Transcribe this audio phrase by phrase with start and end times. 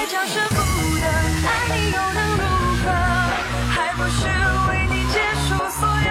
[0.00, 0.54] 爱到舍不
[0.98, 1.06] 得，
[1.46, 2.42] 爱你又能如
[2.82, 2.86] 何？
[3.68, 4.18] 还不是
[4.70, 6.10] 为你结束所有。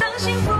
[0.00, 0.57] 当幸福。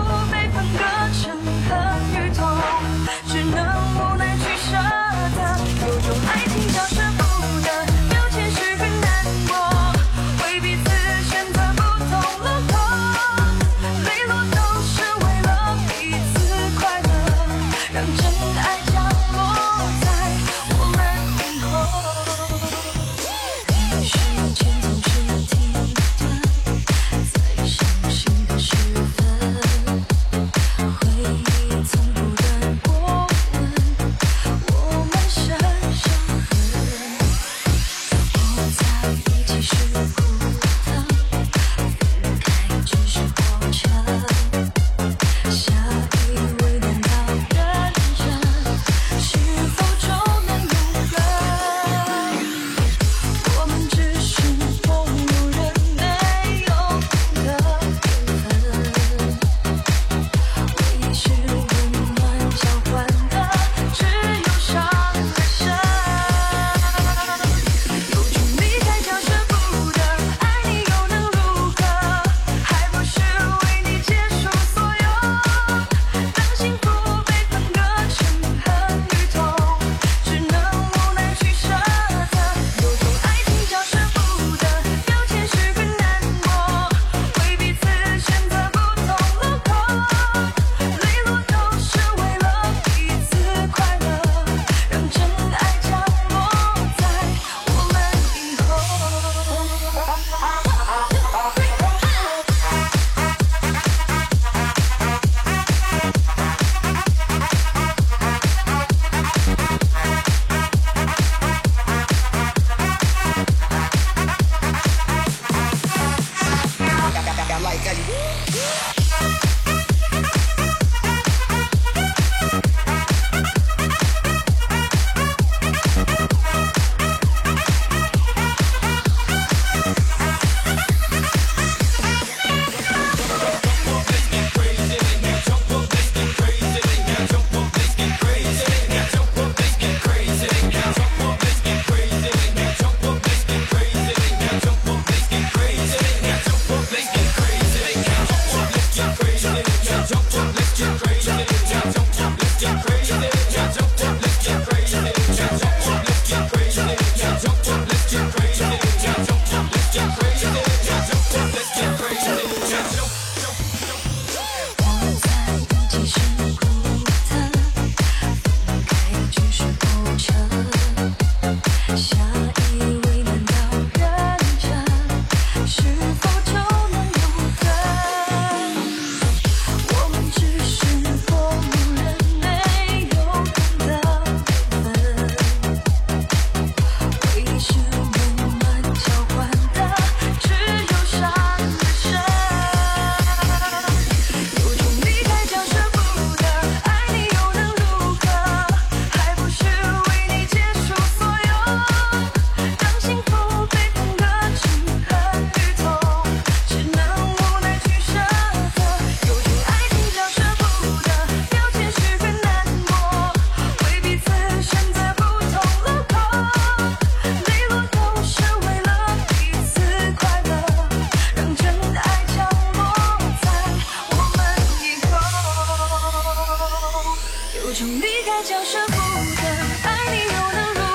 [228.44, 229.42] 叫舍不得，
[229.82, 230.87] 爱你又能如何？